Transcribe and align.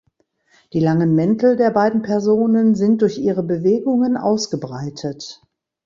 Die 0.73 0.79
langen 0.79 1.13
Mäntel 1.13 1.57
der 1.57 1.69
beiden 1.69 2.01
Personen 2.01 2.73
sind 2.73 3.03
durch 3.03 3.19
ihre 3.19 3.43
Bewegungen 3.43 4.17
ausgebreitet. 4.17 5.43